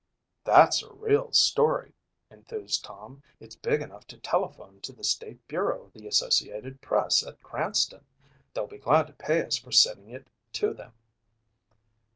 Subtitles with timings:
[0.43, 1.93] "That's a real story,"
[2.31, 3.21] enthused Tom.
[3.39, 8.03] "It's big enough to telephone to the state bureau of the Associated Press at Cranston.
[8.55, 10.93] They'll be glad to pay us for sending it to them."